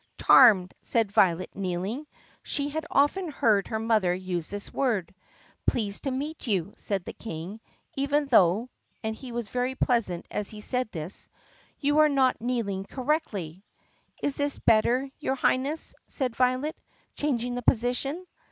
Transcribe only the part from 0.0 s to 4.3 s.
"Charmed," said Violet kneeling. She had often heard her mother